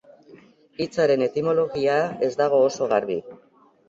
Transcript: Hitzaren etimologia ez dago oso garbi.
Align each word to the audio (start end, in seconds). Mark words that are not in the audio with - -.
Hitzaren 0.85 1.23
etimologia 1.25 1.97
ez 2.29 2.31
dago 2.39 2.63
oso 2.71 2.89
garbi. 2.95 3.19